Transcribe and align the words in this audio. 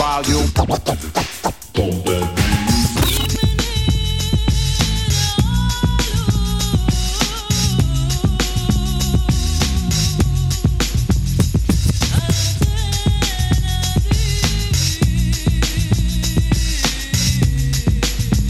volume. 0.00 0.48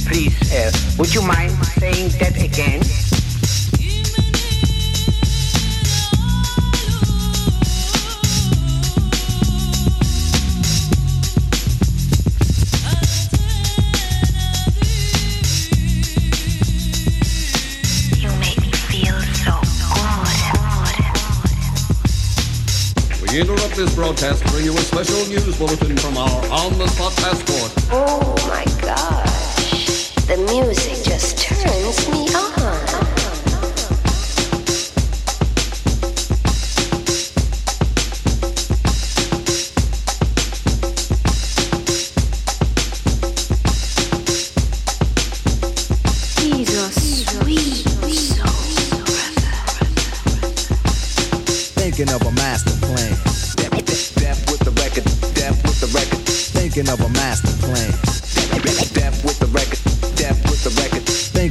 Please, 0.06 0.52
uh, 0.52 0.72
would 0.98 1.14
you 1.14 1.22
mind 1.22 1.52
saying 1.66 2.08
that 2.18 2.42
again? 2.42 3.09
Interrupt 23.70 23.76
this 23.76 23.94
broadcast 23.94 24.44
bring 24.46 24.64
you 24.64 24.74
a 24.74 24.80
special 24.80 25.26
news 25.26 25.56
bulletin 25.56 25.96
from 25.96 26.16
our 26.16 26.28
on-the-spot 26.50 27.14
passport. 27.16 27.72
Oh 27.90 28.34
my 28.48 28.64
gosh. 28.80 30.10
The 30.26 30.36
music 30.50 31.04
just 31.04 31.38
turns 31.38 32.08
me 32.08 32.34
on. 32.34 32.49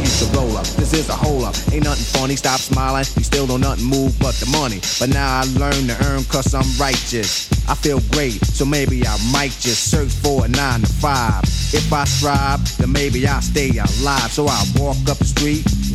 used 0.00 0.22
to 0.24 0.36
roll 0.36 0.56
up. 0.56 0.66
This 0.80 0.92
is 0.92 1.08
a 1.08 1.16
hole 1.16 1.44
up. 1.44 1.54
Ain't 1.72 1.84
nothing 1.84 2.04
funny. 2.04 2.36
Stop 2.36 2.60
smiling. 2.60 3.04
You 3.16 3.24
still 3.24 3.46
don't 3.46 3.60
nothing 3.60 3.84
move 3.84 4.18
but 4.18 4.34
the 4.36 4.46
money. 4.50 4.80
But 4.98 5.10
now 5.10 5.40
I 5.40 5.44
learn 5.58 5.86
to 5.88 5.96
earn 6.06 6.24
cause 6.24 6.54
I'm 6.54 6.68
righteous. 6.80 7.50
I 7.68 7.74
feel 7.74 8.00
great, 8.10 8.44
so 8.44 8.64
maybe 8.64 9.06
I 9.06 9.16
might 9.32 9.54
just 9.60 9.90
search 9.90 10.10
for 10.10 10.44
a 10.44 10.48
nine 10.48 10.80
to 10.80 10.86
five. 10.86 11.44
If 11.72 11.92
I 11.92 12.04
strive, 12.04 12.58
then 12.78 12.90
maybe 12.90 13.26
I'll 13.28 13.40
stay 13.40 13.70
alive. 13.70 14.30
So 14.32 14.48
I 14.48 14.58
walk 14.74 14.96
up 15.08 15.18
the 15.18 15.24
street, 15.24 15.64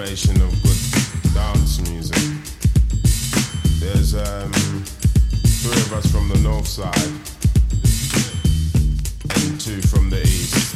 Amalgamation 0.00 0.40
of 0.40 0.62
good 0.62 1.34
dance 1.34 1.80
music. 1.90 2.16
There's 3.80 4.14
um, 4.14 4.50
three 5.60 5.72
of 5.72 5.92
us 5.92 6.10
from 6.10 6.28
the 6.30 6.38
north 6.38 6.66
side 6.66 6.96
and 9.36 9.60
two 9.60 9.82
from 9.82 10.08
the 10.08 10.22
east. 10.22 10.69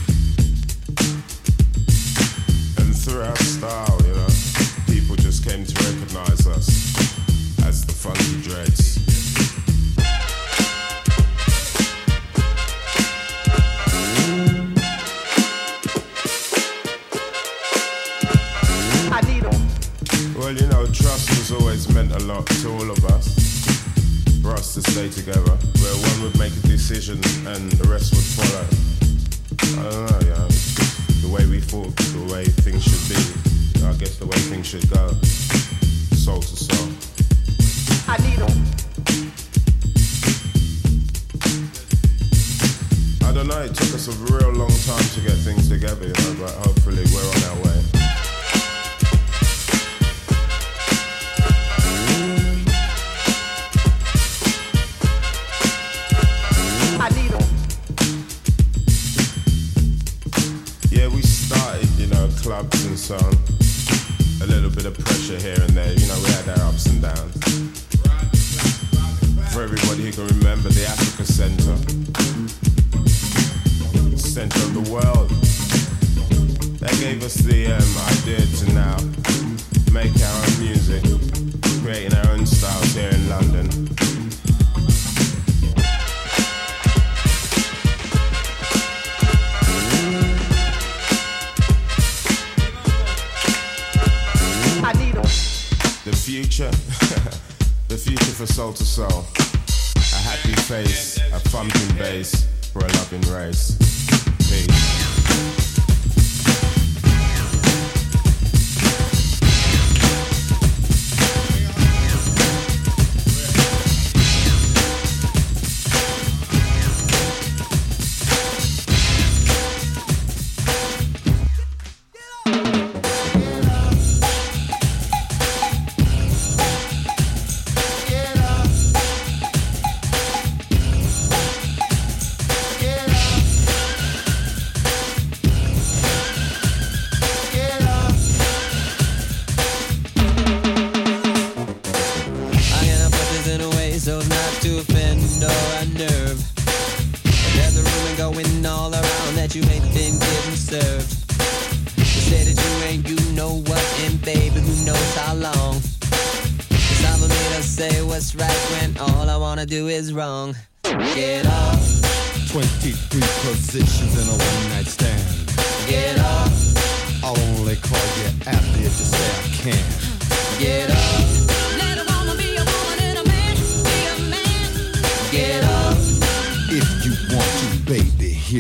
For 98.46 98.52
soul 98.52 98.72
to 98.72 98.84
soul. 98.84 99.24
A 99.96 100.16
happy 100.16 100.54
face, 100.62 101.18
a 101.32 101.40
thumping 101.40 101.96
bass 101.96 102.46
for 102.72 102.80
a 102.80 102.88
loving 102.88 103.22
race. 103.32 103.76
Peace. 104.38 104.93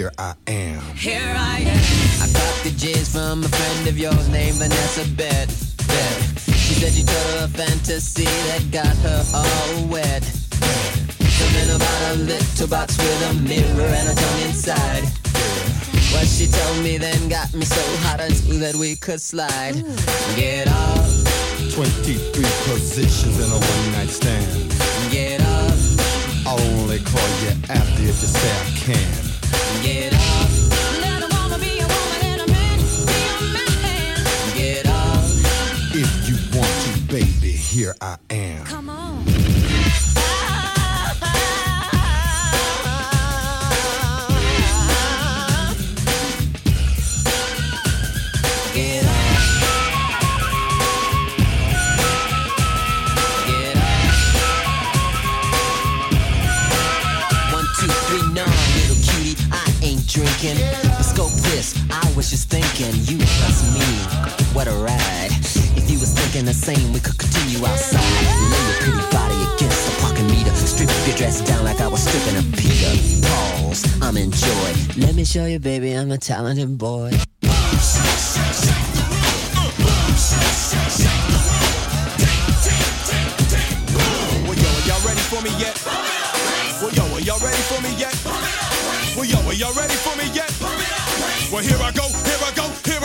Here 0.04 0.12
I 0.18 0.34
am. 0.48 0.80
Here 0.96 1.34
I 1.34 1.60
am. 1.60 1.80
I 2.20 2.26
got 2.30 2.54
the 2.62 2.72
J's 2.76 3.08
from 3.08 3.42
a 3.42 3.48
friend 3.48 3.88
of 3.88 3.96
yours 3.96 4.28
named 4.28 4.56
Vanessa 4.56 5.08
Bet. 5.16 5.48
Bet. 5.88 6.18
She 6.60 6.74
said 6.76 6.92
you 6.92 7.04
told 7.04 7.30
her 7.38 7.44
a 7.44 7.48
fantasy 7.48 8.24
that 8.24 8.68
got 8.70 8.96
her 9.06 9.22
all 9.32 9.88
wet. 9.88 10.22
Something 10.24 11.70
about 11.76 12.00
a 12.12 12.16
little 12.20 12.68
box 12.68 12.98
with 12.98 13.30
a 13.30 13.34
mirror 13.48 13.88
and 13.88 14.08
a 14.10 14.14
tongue 14.14 14.42
inside. 14.44 15.04
What 16.12 16.26
she 16.28 16.48
told 16.48 16.84
me 16.84 16.98
then 16.98 17.30
got 17.30 17.54
me 17.54 17.64
so 17.64 17.80
hot 18.04 18.20
I 18.20 18.28
knew 18.44 18.58
that 18.58 18.74
we 18.74 18.96
could 18.96 19.22
slide. 19.22 19.76
Get 20.36 20.68
off, 20.68 21.72
23 21.72 22.44
positions 22.68 23.40
in 23.40 23.48
a 23.50 23.56
one 23.56 23.92
night 23.92 24.10
stand. 24.10 24.70
get 25.10 25.40
off, 25.40 26.46
I'll 26.46 26.60
only 26.76 26.98
call 26.98 27.30
you 27.40 27.52
after 27.70 28.02
if 28.02 28.20
you 28.20 28.28
say 28.28 28.52
I 28.52 28.70
can. 28.76 29.33
Get 29.82 30.12
off, 30.14 30.50
Let 31.00 31.22
a 31.22 31.28
woman 31.36 31.60
be 31.60 31.78
a 31.80 31.86
woman 31.86 32.20
and 32.22 32.40
a 32.42 32.46
man 32.52 32.78
be 32.78 33.20
a 33.32 33.40
man. 33.82 34.56
get 34.56 34.86
off. 34.88 35.24
If 35.94 36.28
you 36.28 36.36
want 36.58 36.70
to, 36.84 37.00
baby, 37.12 37.52
here 37.52 37.94
I 38.00 38.16
am. 38.30 38.64
Come 38.66 38.90
on. 38.90 39.23
Thinking, 62.74 63.00
you 63.06 63.18
plus 63.18 63.62
me. 63.74 63.86
What 64.54 64.66
a 64.66 64.72
ride. 64.72 65.30
If 65.76 65.90
you 65.90 65.98
was 65.98 66.12
thinking 66.12 66.44
the 66.44 66.54
same, 66.54 66.92
we 66.92 67.00
could 67.00 67.18
continue 67.18 67.64
outside. 67.66 68.00
Lay 68.02 68.62
your 68.66 68.78
pretty 68.82 69.10
body 69.10 69.38
against 69.54 69.86
the 69.86 70.02
parking 70.02 70.26
meter. 70.26 70.50
Strip 70.54 70.90
your 71.06 71.16
dress 71.16 71.40
down 71.40 71.64
like 71.64 71.80
I 71.80 71.88
was 71.88 72.02
stripping 72.02 72.38
a 72.38 72.42
Peter. 72.56 72.92
Pause. 73.26 74.02
I'm 74.02 74.16
in 74.16 74.30
joy. 74.30 74.70
Let 74.98 75.14
me 75.14 75.24
show 75.24 75.46
you, 75.46 75.58
baby, 75.58 75.92
I'm 75.92 76.10
a 76.10 76.18
talented 76.18 76.78
boy. 76.78 77.10
Well, 84.44 84.56
yo, 84.58 84.68
are 84.68 84.86
y'all 84.86 85.04
ready 85.06 85.24
for 85.30 85.42
me 85.42 85.50
yet? 85.58 85.76
Well, 86.80 86.92
yo, 86.92 87.02
are 87.14 87.20
y'all 87.20 87.40
ready 87.40 87.62
for 87.70 87.80
me 87.82 87.94
yet? 87.96 88.14
Well, 89.16 89.24
yo, 89.24 89.38
are 89.46 89.54
y'all 89.54 89.74
ready 89.74 89.94
for 89.94 90.16
me 90.16 90.26
yet? 90.34 90.50
Well, 91.52 91.62
here 91.62 91.78
I 91.78 91.92
go, 91.92 92.02
here 92.02 92.42
I 92.42 92.50
go, 92.56 92.63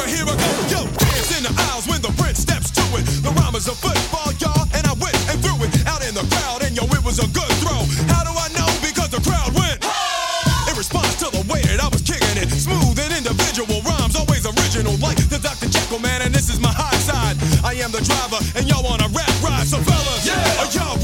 here 0.09 0.25
I, 0.25 0.33
go. 0.33 0.49
Yo, 0.73 0.81
dance 0.97 1.29
in 1.37 1.43
the 1.45 1.53
aisles 1.69 1.85
when 1.87 2.01
the 2.01 2.13
prince 2.17 2.41
steps 2.41 2.73
to 2.73 2.83
it. 2.97 3.05
The 3.21 3.31
rhyme 3.37 3.55
is 3.55 3.67
a 3.69 3.75
football, 3.77 4.33
y'all, 4.41 4.65
and 4.73 4.83
I 4.85 4.93
went 4.97 5.15
and 5.29 5.37
threw 5.39 5.57
it 5.61 5.71
out 5.85 6.01
in 6.01 6.13
the 6.17 6.25
crowd, 6.33 6.65
and 6.65 6.73
yo, 6.75 6.83
it 6.89 7.03
was 7.05 7.21
a 7.21 7.27
good 7.29 7.51
throw. 7.61 7.79
How 8.09 8.25
do 8.25 8.33
I 8.33 8.49
know? 8.57 8.69
Because 8.81 9.09
the 9.13 9.21
crowd 9.21 9.53
went. 9.53 9.85
In 10.69 10.75
response 10.77 11.15
to 11.21 11.29
the 11.29 11.45
way 11.49 11.61
that 11.69 11.81
I 11.81 11.89
was 11.89 12.01
kicking 12.01 12.37
it, 12.41 12.49
smooth 12.49 12.97
and 12.97 13.11
individual 13.13 13.81
rhymes, 13.85 14.15
always 14.15 14.45
original, 14.45 14.97
like 14.97 15.17
the 15.29 15.39
Dr. 15.39 15.69
Jekyll 15.69 15.99
man, 15.99 16.21
and 16.21 16.33
this 16.33 16.49
is 16.49 16.59
my 16.59 16.73
high 16.73 16.99
side. 17.01 17.37
I 17.63 17.77
am 17.81 17.91
the 17.91 18.01
driver, 18.01 18.41
and 18.57 18.65
y'all 18.69 18.83
want 18.83 19.01
a 19.01 19.09
rap 19.13 19.31
ride, 19.45 19.67
so 19.67 19.77
fellas, 19.81 20.25
are 20.61 20.69
y'all 20.73 20.97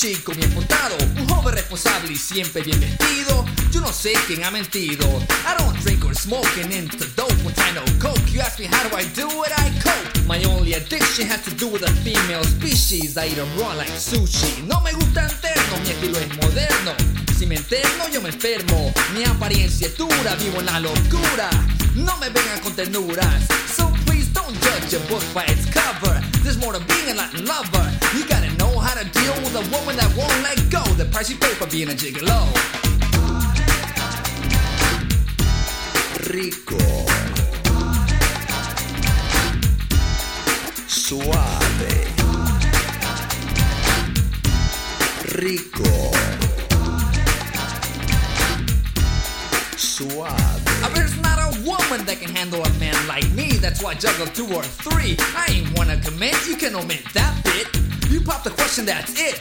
chico 0.00 0.32
bien 0.32 0.50
portado, 0.52 0.96
un 1.18 1.28
joven 1.28 1.54
responsable 1.54 2.12
y 2.12 2.16
siempre 2.16 2.62
bien 2.62 2.80
vestido. 2.80 3.44
Yo 3.70 3.82
no 3.82 3.92
sé 3.92 4.14
quién 4.26 4.42
ha 4.44 4.50
mentido. 4.50 5.04
I 5.44 5.54
don't 5.58 5.78
drink 5.82 6.02
or 6.06 6.14
smoke 6.14 6.48
and 6.62 6.72
into 6.72 7.04
dope 7.16 7.36
when 7.44 7.54
I 7.58 7.72
know 7.72 7.84
coke. 7.98 8.32
You 8.32 8.40
ask 8.40 8.58
me 8.58 8.64
how 8.64 8.88
do 8.88 8.96
I 8.96 9.04
do 9.14 9.28
it, 9.44 9.52
I 9.58 9.68
cope. 9.82 10.26
My 10.26 10.42
only 10.44 10.72
addiction 10.72 11.28
has 11.28 11.42
to 11.42 11.50
do 11.50 11.68
with 11.68 11.82
the 11.82 11.92
female 12.00 12.42
species. 12.44 13.18
I 13.18 13.28
eat 13.28 13.36
'em 13.36 13.48
raw 13.58 13.74
like 13.74 13.92
sushi. 13.92 14.62
No 14.66 14.80
me 14.80 14.92
gusta 14.92 15.28
interno, 15.28 15.76
mi 15.84 15.90
estilo 15.90 16.18
es 16.18 16.34
moderno. 16.40 16.94
Si 17.38 17.44
me 17.44 17.56
enterno, 17.56 18.08
yo 18.10 18.22
me 18.22 18.30
enfermo. 18.30 18.94
Mi 19.14 19.24
apariencia 19.24 19.86
es 19.86 19.98
dura, 19.98 20.34
vivo 20.36 20.60
en 20.60 20.66
la 20.66 20.80
locura. 20.80 21.50
No 21.94 22.16
me 22.16 22.30
vengan 22.30 22.60
con 22.62 22.72
ternuras. 22.74 23.42
So 23.76 23.92
please 24.06 24.30
don't 24.32 24.56
judge 24.64 24.94
a 24.94 25.00
book 25.10 25.24
by 25.34 25.44
its 25.44 25.66
cover. 25.66 26.22
There's 26.42 26.56
more 26.56 26.72
to 26.72 26.80
being 26.86 27.10
a 27.10 27.14
Latin 27.14 27.44
lover. 27.44 27.86
You 28.16 28.24
gotta 28.24 28.39
a 29.60 29.70
woman 29.70 29.96
that 29.96 30.10
won't 30.16 30.42
let 30.42 30.58
go. 30.70 30.82
The 30.94 31.04
price 31.06 31.28
you 31.28 31.36
pay 31.36 31.52
for 31.54 31.66
being 31.66 31.88
a 31.88 31.92
gigolo. 31.92 32.40
Rico. 36.32 36.78
Suave. 40.86 41.80
Rico. 45.36 45.92
Suave. 49.76 50.64
I 50.82 50.90
bet 50.94 51.04
it's 51.04 51.20
not 51.20 51.38
a 51.38 51.50
woman 51.62 52.06
that 52.06 52.18
can 52.20 52.30
handle 52.34 52.62
a 52.64 52.72
man 52.78 52.96
like 53.06 53.28
me. 53.32 53.52
That's 53.58 53.82
why 53.82 53.90
I 53.90 53.94
juggle 53.94 54.26
two 54.28 54.46
or 54.54 54.62
three. 54.62 55.16
I 55.36 55.46
ain't 55.50 55.76
wanna 55.76 56.00
commit, 56.00 56.34
you 56.46 56.56
can 56.56 56.74
omit 56.74 57.04
that 57.12 57.34
bit. 57.44 57.89
You 58.10 58.20
pop 58.20 58.42
the 58.42 58.50
question, 58.50 58.84
that's 58.84 59.12
it. 59.14 59.38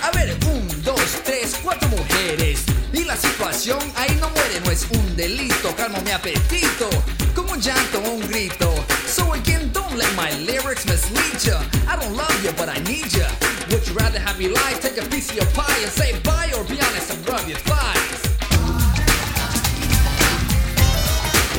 A 0.00 0.12
ver, 0.12 0.30
un, 0.46 0.62
dos, 0.84 1.20
tres, 1.24 1.58
cuatro 1.60 1.88
mujeres. 1.88 2.62
Y 2.92 3.02
la 3.02 3.16
situación 3.16 3.80
ahí 3.96 4.16
no 4.20 4.30
muere, 4.30 4.60
no 4.64 4.70
es 4.70 4.86
un 4.92 5.16
delito. 5.16 5.74
Calmo 5.76 6.00
mi 6.02 6.12
apetito, 6.12 6.88
como 7.34 7.52
un 7.52 7.60
llanto 7.60 7.98
o 7.98 8.10
un 8.12 8.20
grito. 8.28 8.72
So 9.08 9.32
again, 9.32 9.72
don't 9.72 9.96
let 9.96 10.08
my 10.14 10.30
lyrics 10.46 10.86
mislead 10.86 11.36
ya. 11.42 11.60
I 11.88 11.96
don't 11.96 12.16
love 12.16 12.44
you, 12.44 12.52
but 12.52 12.68
I 12.68 12.78
need 12.84 13.12
ya. 13.12 13.26
Would 13.70 13.88
you 13.88 13.94
rather 13.94 14.20
have 14.20 14.38
me 14.38 14.48
lie, 14.48 14.74
take 14.80 14.98
a 14.98 15.08
piece 15.10 15.30
of 15.30 15.36
your 15.36 15.46
pie 15.46 15.82
and 15.82 15.90
say 15.90 16.12
bye, 16.22 16.52
or 16.56 16.62
be 16.64 16.78
honest 16.80 17.10
and 17.10 17.28
rub 17.28 17.48
your 17.48 17.58
thighs? 17.58 18.22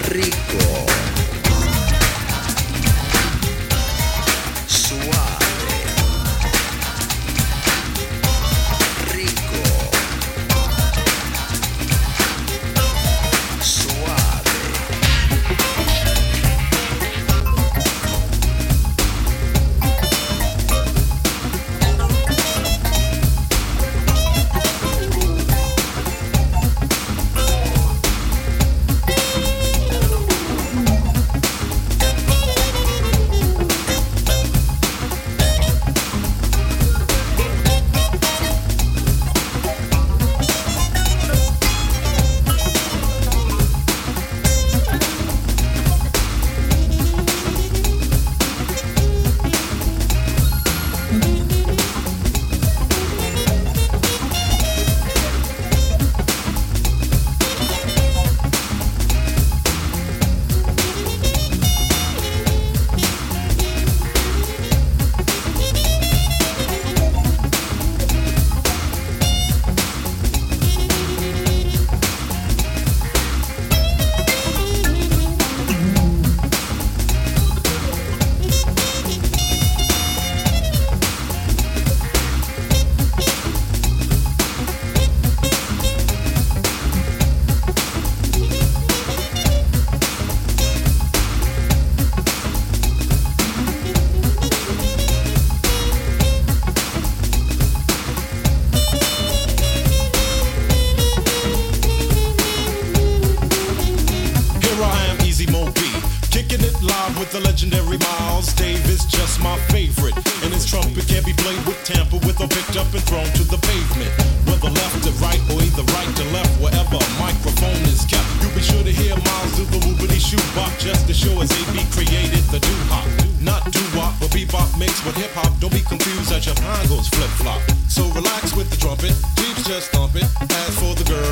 Rico. 0.10 0.86
Suave. 4.68 5.43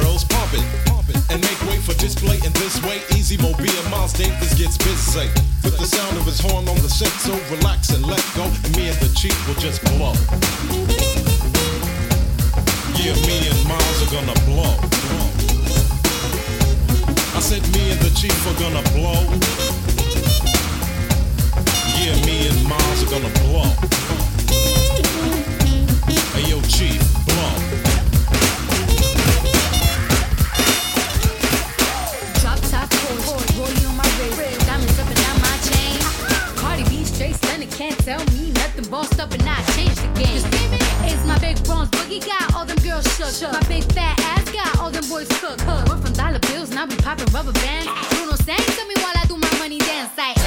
Girls, 0.02 0.24
pump 0.26 0.54
it, 0.54 0.66
and 1.30 1.42
make 1.42 1.62
way 1.70 1.78
for 1.78 1.94
display 1.96 2.38
in 2.44 2.52
this 2.54 2.82
way. 2.84 3.02
Easy 3.16 3.38
Mo 3.38 3.54
Bee, 3.58 3.72
Miles 3.90 4.14
Davis 4.14 4.54
gets 4.58 4.78
busy 4.78 5.30
with 5.64 5.78
the 5.78 5.86
sound 5.86 6.18
of 6.18 6.26
his 6.26 6.40
horn 6.40 6.68
on 6.68 6.76
the 6.82 6.90
set. 6.90 7.14
So 7.22 7.34
relax 7.54 7.90
and 7.92 8.06
let 8.06 8.24
go, 8.36 8.44
and 8.44 8.76
me 8.76 8.90
and 8.90 8.98
the 8.98 9.14
chief 9.16 9.36
will 9.48 9.56
just 9.56 9.82
blow. 9.86 10.14
Yeah, 12.98 13.16
me 13.26 13.48
and 13.48 13.62
Miles 13.68 14.00
are 14.04 14.12
gonna 14.12 14.38
blow. 14.46 14.74
I 17.36 17.40
said 17.40 17.62
me 17.74 17.92
and 17.92 18.02
the 18.02 18.12
chief 18.16 18.38
are 18.48 18.58
gonna 18.60 18.84
blow. 18.94 19.22
Yeah, 21.98 22.16
me 22.26 22.48
and 22.48 22.64
Miles 22.68 23.04
are 23.04 23.10
gonna 23.10 23.34
blow. 23.46 23.70
Hey 26.34 26.50
yo, 26.50 26.62
chief, 26.62 27.02
blow. 27.26 27.91
Up 39.22 39.32
and 39.34 39.44
I 39.48 39.62
changed 39.76 40.02
the 40.02 40.08
game. 40.18 40.42
It's 41.06 41.24
my 41.26 41.38
big 41.38 41.64
bronze 41.64 41.90
boogie 41.92 42.26
got 42.26 42.56
all 42.56 42.66
them 42.66 42.78
girls 42.78 43.06
shook. 43.16 43.52
My 43.54 43.62
big 43.68 43.84
fat 43.94 44.20
ass 44.20 44.50
got 44.52 44.80
all 44.80 44.90
them 44.90 45.08
boys 45.08 45.28
cooked. 45.40 45.64
We're 45.68 45.98
from 45.98 46.14
dollar 46.14 46.40
bills, 46.40 46.72
now 46.72 46.86
we 46.88 46.96
popping 46.96 47.32
rubber 47.32 47.52
bands. 47.52 47.88
Bruno 48.10 48.36
sang 48.36 48.58
to 48.58 48.84
me 48.90 48.96
while 48.98 49.14
I 49.16 49.26
do 49.28 49.38
my 49.38 49.54
money 49.60 49.78
dance 49.78 50.18
like. 50.18 50.41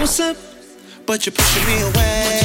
what's 0.00 0.20
up? 0.20 0.36
But 1.06 1.26
you're 1.26 1.32
pushing 1.32 1.66
me 1.66 1.80
away. 1.82 2.38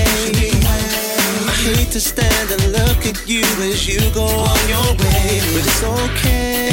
I 1.45 1.53
hate 1.63 1.91
to 1.91 1.99
stand 1.99 2.51
and 2.51 2.71
look 2.71 3.05
at 3.05 3.27
you 3.27 3.43
as 3.61 3.87
you 3.87 3.99
go 4.13 4.25
on 4.25 4.61
your 4.67 4.89
way. 4.97 5.41
But 5.53 5.63
it's 5.65 5.83
okay, 5.83 6.71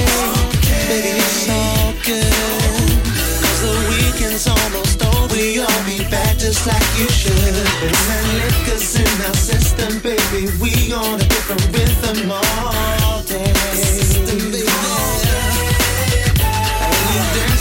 baby, 0.88 1.20
it's 1.20 1.48
all 1.50 1.92
good. 2.06 3.00
Cause 3.42 3.60
the 3.66 3.74
weekend's 3.90 4.46
almost 4.46 5.02
over. 5.04 5.36
you'll 5.36 5.84
be 5.84 5.98
back 6.10 6.38
just 6.38 6.66
like 6.66 6.88
you 6.98 7.08
should. 7.08 7.32
And 7.32 7.94
that 8.08 8.24
liquor's 8.40 8.96
in 8.96 9.26
our 9.26 9.34
system, 9.34 9.98
baby, 10.00 10.48
we 10.60 10.92
on 10.92 11.20
a 11.20 11.24
different 11.24 11.64
rhythm 11.76 12.30
all 12.30 13.22
day. 13.24 13.99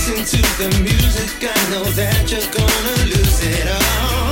listen 0.09 0.41
to 0.41 0.57
the 0.57 0.81
music, 0.81 1.49
I 1.49 1.69
know 1.71 1.83
that 1.83 2.31
you're 2.31 2.41
gonna 2.51 3.05
lose 3.05 3.41
it 3.43 3.67
all. 3.67 4.28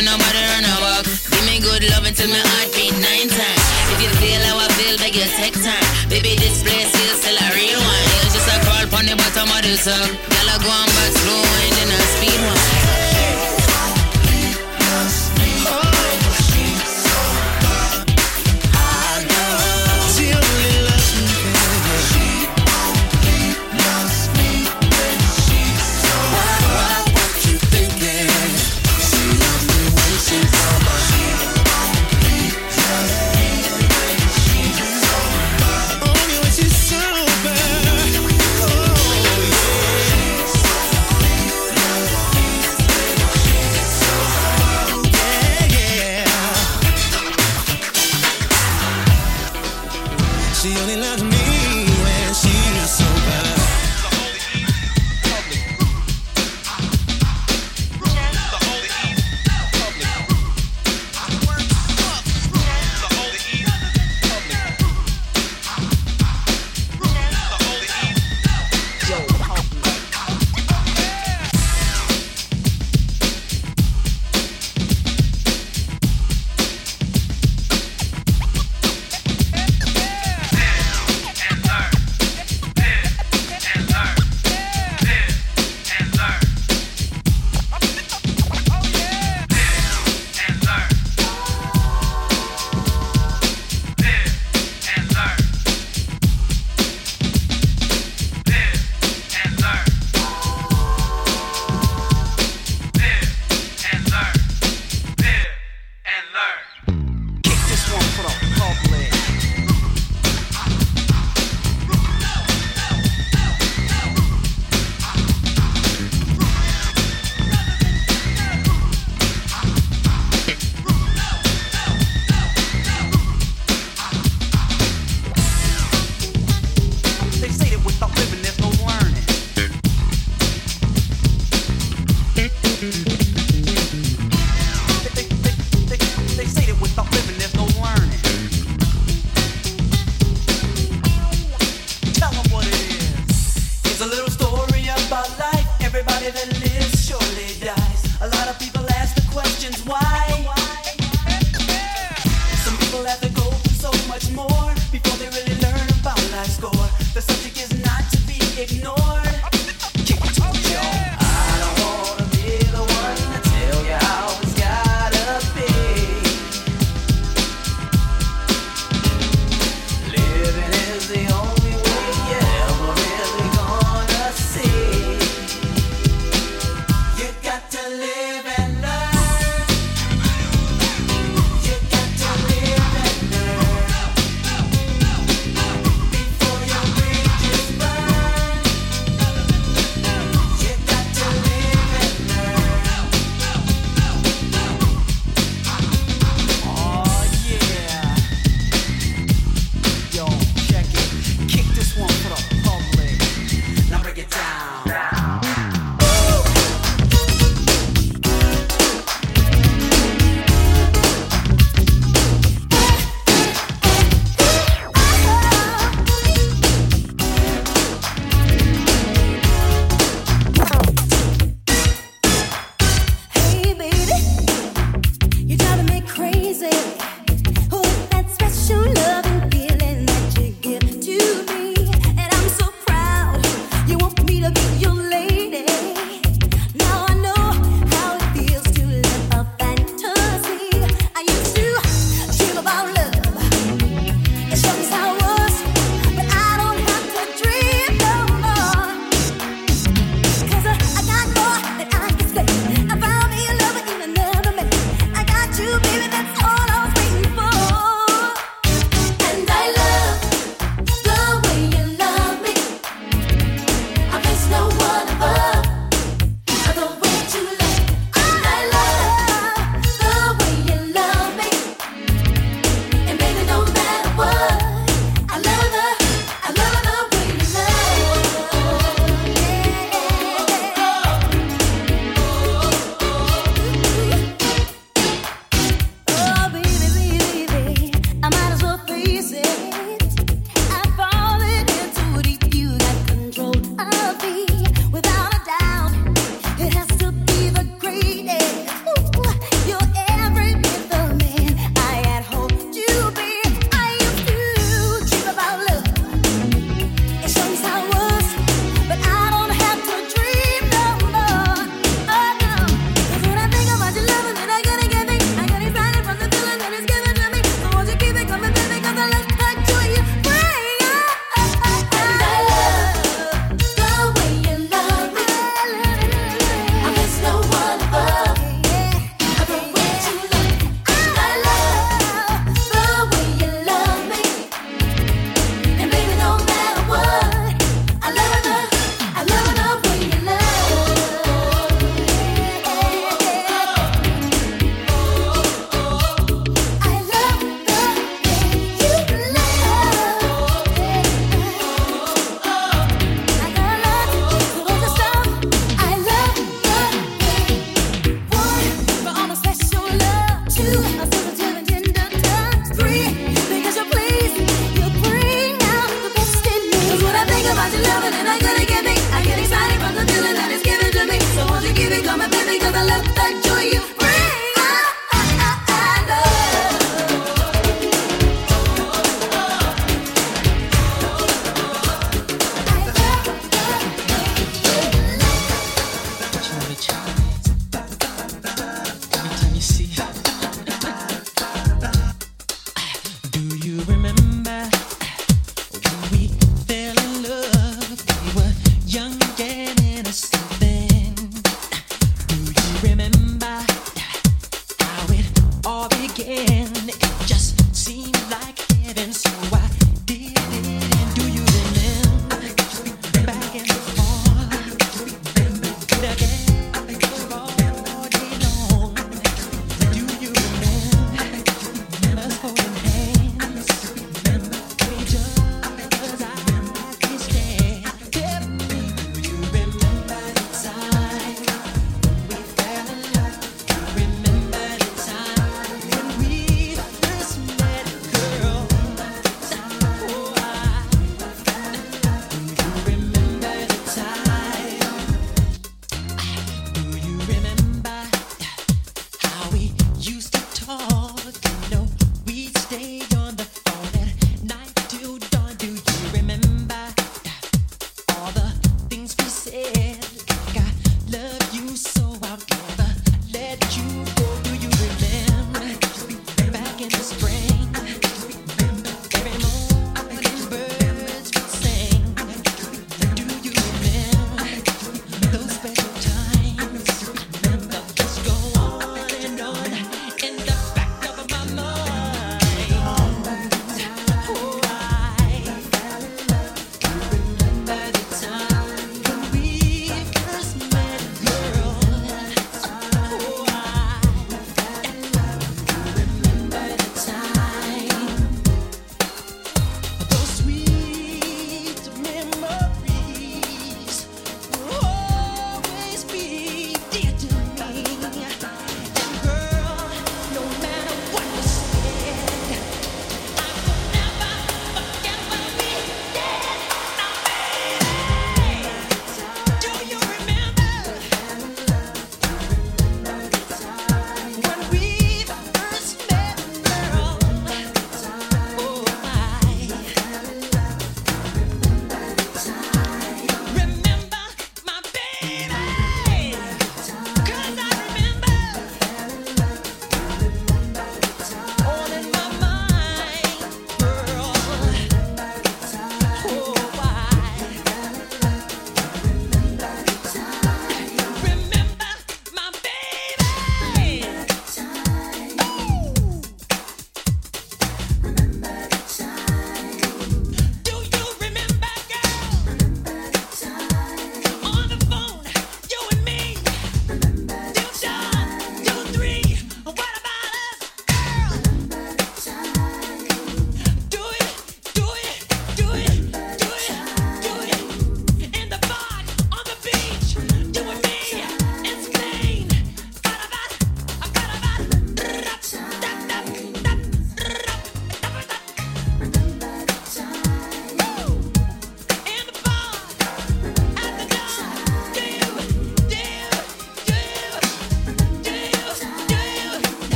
put 0.00 0.06
nobody 0.06 0.42
on 0.56 0.64
a 0.64 0.74
walk. 0.80 1.04
Give 1.04 1.44
me 1.44 1.60
good 1.60 1.84
love 1.90 2.06
until 2.06 2.28
my 2.28 2.40
heart 2.40 2.72
beat 2.72 2.92
nine 2.96 3.28
times. 3.28 3.66
If 3.92 3.98
you 4.00 4.10
feel 4.16 4.40
how 4.48 4.56
I 4.56 4.68
feel, 4.80 4.96
beg 4.96 5.14
you 5.14 5.28
take 5.36 5.54
time. 5.60 5.84
Baby, 6.08 6.36
this 6.36 6.62
place 6.62 6.92
is 7.04 7.20
still 7.20 7.36
a 7.36 7.48
real 7.52 7.76
one. 7.78 8.04
It's 8.24 8.32
just 8.32 8.48
a 8.48 8.56
crawl 8.64 8.88
on 8.96 9.04
the 9.04 9.16
bottom 9.16 9.52
of 9.52 9.60
the 9.60 9.76
tub. 9.76 10.08
Y'all 10.32 10.56
go 10.56 10.70
on 10.72 10.88
back 10.96 11.12
slow 11.20 11.42
and 11.44 11.72
then 11.76 11.88
I 11.92 12.00
speed 12.16 12.40
one. 12.40 13.09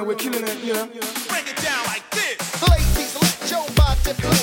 Over 0.00 0.08
we're 0.08 0.14
killing 0.14 0.42
it, 0.44 0.64
you 0.64 0.72
know. 0.72 0.86
Break 1.28 1.48
it 1.48 1.56
down 1.62 1.84
like 1.86 2.08
this. 2.10 2.38
Ladies, 2.68 3.14
let 3.20 3.50
your 3.50 3.66
body 3.76 4.39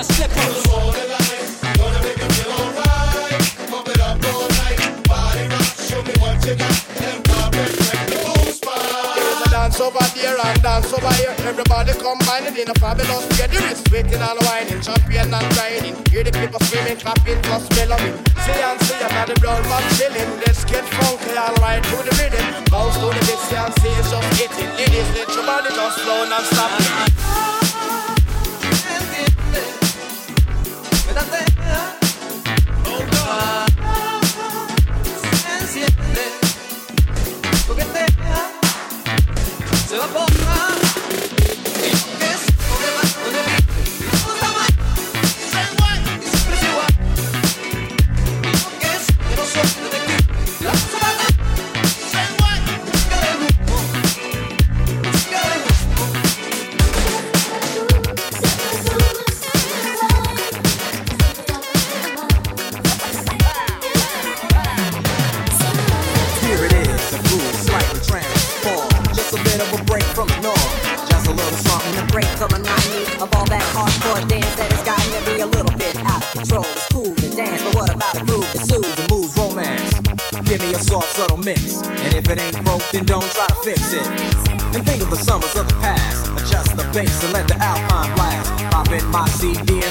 bust 0.00 0.12
slippers. 0.16 0.62
Dance 9.50 9.80
over 9.80 9.98
there 10.14 10.38
and 10.38 10.62
dance 10.62 10.92
over 10.92 11.12
here. 11.14 11.34
Everybody 11.44 11.92
combining 11.92 12.56
in 12.56 12.70
a 12.70 12.74
fabulous 12.74 13.28
way. 13.36 13.46
The 13.46 13.90
waiting 13.92 14.14
and 14.14 14.38
whining, 14.46 14.80
champion 14.80 15.34
and 15.34 15.54
grinding. 15.54 15.96
Hear 16.10 16.24
the 16.24 16.32
people 16.32 16.60
screaming, 16.60 16.96
clapping, 16.96 17.40
plus 17.42 17.68
bellowing. 17.68 18.16
See 18.44 18.56
and 18.56 18.80
see 18.80 19.00
another 19.04 19.34
brown 19.36 19.62
man 19.68 19.84
chilling. 19.96 20.30
Let's 20.40 20.64
get 20.64 20.84
funky 20.84 21.36
and 21.36 21.58
right 21.60 21.82
to 21.82 21.96
the 21.96 22.12
rhythm. 22.16 22.64
Bounce 22.70 22.96
to 22.96 23.06
the 23.12 23.20
beat, 23.26 23.40
see 23.48 23.56
and 23.56 23.74
see 23.80 23.92
it's 24.00 24.10
just 24.10 24.40
hitting. 24.40 24.70
Ladies, 24.76 25.08
let 25.12 25.28
your 25.28 25.44
body 25.44 25.68
just 25.68 25.98
flow 26.00 26.24
non-stop. 26.24 26.70
Here 26.80 27.49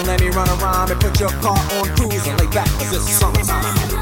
let 0.10 0.22
me 0.22 0.30
run 0.30 0.50
around 0.60 0.90
and 0.90 1.00
put 1.00 1.20
your 1.20 1.30
car 1.30 1.56
on 1.56 1.86
cruise 1.96 2.26
and 2.26 2.40
lay 2.40 2.48
back, 2.48 2.68
cause 2.80 2.94
it's 2.94 3.14
summertime. 3.14 3.76
It's. 3.76 4.00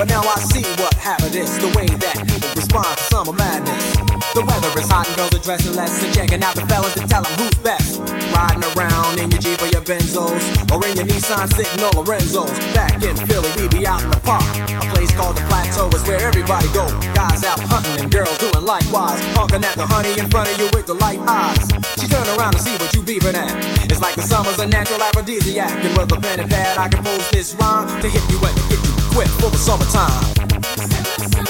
But 0.00 0.08
now 0.08 0.22
I 0.22 0.40
see 0.40 0.62
what 0.80 0.94
happened 0.94 1.34
is 1.34 1.58
the 1.58 1.68
way 1.76 1.84
that 1.84 2.26
people 2.26 2.48
respond 2.56 2.96
to 2.96 3.02
summer 3.04 3.32
madness. 3.34 3.99
The 4.40 4.48
weather 4.48 4.72
is 4.80 4.88
hot 4.88 5.04
and 5.04 5.16
girls 5.20 5.36
are 5.36 5.44
dressing 5.44 5.76
less 5.76 6.00
and 6.00 6.14
checking 6.16 6.40
out 6.40 6.56
the 6.56 6.64
fellas 6.64 6.96
to 6.96 7.04
tell 7.04 7.20
them 7.20 7.36
who's 7.36 7.52
best. 7.60 8.00
Riding 8.32 8.64
around 8.72 9.20
in 9.20 9.28
your 9.28 9.36
Jeep 9.36 9.60
or 9.60 9.68
your 9.68 9.84
Benzos 9.84 10.40
or 10.72 10.80
in 10.88 10.96
your 10.96 11.04
Nissan 11.04 11.44
sitting 11.52 11.84
on 11.84 11.92
Lorenzo's. 11.92 12.48
Back 12.72 13.04
in 13.04 13.12
Philly, 13.28 13.52
we 13.60 13.68
be 13.68 13.84
out 13.84 14.00
in 14.00 14.08
the 14.08 14.16
park. 14.24 14.40
A 14.64 14.88
place 14.96 15.12
called 15.12 15.36
the 15.36 15.44
Plateau 15.44 15.92
is 15.92 16.00
where 16.08 16.16
everybody 16.24 16.72
go. 16.72 16.88
Guys 17.12 17.44
out 17.44 17.60
hunting 17.68 18.00
and 18.00 18.08
girls 18.08 18.32
doing 18.40 18.64
likewise. 18.64 19.20
Honking 19.36 19.60
at 19.60 19.76
the 19.76 19.84
honey 19.84 20.16
in 20.16 20.24
front 20.32 20.48
of 20.48 20.56
you 20.56 20.72
with 20.72 20.88
the 20.88 20.96
light 20.96 21.20
eyes. 21.28 21.60
She 22.00 22.08
turn 22.08 22.24
around 22.40 22.56
to 22.56 22.64
see 22.64 22.72
what 22.80 22.96
you 22.96 23.04
beeping 23.04 23.36
at. 23.36 23.52
It's 23.92 24.00
like 24.00 24.16
the 24.16 24.24
summer's 24.24 24.56
a 24.56 24.64
natural 24.64 25.04
aphrodisiac. 25.04 25.68
And 25.84 25.92
with 25.92 26.16
a 26.16 26.18
pen 26.18 26.40
and 26.40 26.48
pad, 26.48 26.80
I 26.80 26.88
compose 26.88 27.28
this 27.28 27.52
rhyme 27.60 27.92
to 28.00 28.08
hit 28.08 28.24
you 28.32 28.40
and 28.40 28.56
to 28.56 28.64
get 28.72 28.80
you 28.88 28.92
equipped 29.04 29.36
for 29.36 29.52
the 29.52 29.60
summertime. 29.60 31.49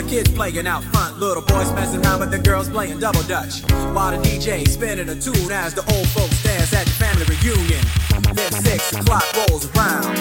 The 0.00 0.08
Kids 0.08 0.30
playing 0.32 0.66
out 0.66 0.82
front, 0.82 1.20
little 1.20 1.42
boys 1.42 1.70
messing 1.74 2.02
around 2.02 2.20
with 2.20 2.30
the 2.30 2.38
girls 2.38 2.70
playing 2.70 3.00
double 3.00 3.22
dutch. 3.24 3.60
While 3.92 4.16
the 4.16 4.26
DJ 4.26 4.66
spinning 4.66 5.10
a 5.10 5.14
tune 5.14 5.52
as 5.52 5.74
the 5.74 5.82
old 5.94 6.08
folks 6.08 6.42
dance 6.42 6.72
at 6.72 6.86
the 6.86 6.92
family 6.92 7.26
reunion. 7.26 7.84
Then 8.34 8.50
six 8.50 8.94
o'clock 8.94 9.24
rolls 9.36 9.68
around. 9.76 10.16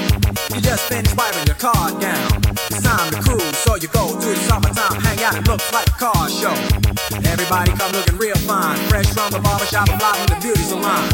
You 0.54 0.60
just 0.60 0.84
finished 0.90 1.16
wiping 1.16 1.48
your 1.48 1.56
card 1.56 2.02
down. 2.02 2.59
Time 2.70 3.10
to 3.10 3.18
cruise, 3.22 3.58
so 3.58 3.76
you 3.76 3.88
go 3.90 4.14
to 4.14 4.30
the 4.30 4.36
summertime 4.46 5.02
hangout. 5.02 5.36
It 5.42 5.48
looks 5.48 5.74
like 5.74 5.88
a 5.88 5.98
car 5.98 6.30
show. 6.30 6.54
Everybody 7.26 7.72
come 7.74 7.92
looking 7.92 8.18
real 8.18 8.38
fine, 8.46 8.78
fresh 8.88 9.10
from 9.10 9.32
the 9.32 9.40
barbershop, 9.40 9.90
live 9.90 10.16
from 10.22 10.38
the 10.38 10.40
beauty 10.40 10.62
salon. 10.62 11.10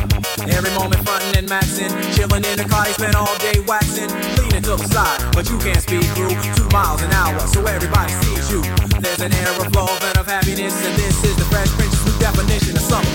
Every 0.51 0.71
moment 0.75 1.07
frontin' 1.07 1.37
and 1.39 1.47
maxin', 1.47 1.91
chillin' 2.11 2.43
in 2.43 2.57
the 2.59 2.67
car, 2.67 2.83
they 2.83 2.91
spend 2.91 3.15
all 3.15 3.31
day 3.39 3.63
waxing, 3.65 4.11
leaning 4.35 4.63
to 4.67 4.75
the 4.75 4.87
side, 4.91 5.23
but 5.31 5.49
you 5.49 5.57
can't 5.59 5.79
speed 5.81 6.03
through 6.11 6.35
two 6.59 6.67
miles 6.75 7.01
an 7.01 7.11
hour, 7.13 7.39
so 7.47 7.65
everybody 7.65 8.11
sees 8.27 8.51
you. 8.51 8.61
There's 8.99 9.21
an 9.21 9.31
air 9.33 9.55
of 9.55 9.71
love 9.73 10.03
and 10.03 10.17
of 10.17 10.27
happiness, 10.27 10.75
and 10.85 10.93
this 10.99 11.23
is 11.23 11.35
the 11.37 11.45
Fresh 11.47 11.71
Prince's 11.79 12.03
new 12.03 12.19
definition 12.19 12.75
of 12.75 12.83
summer. 12.83 13.05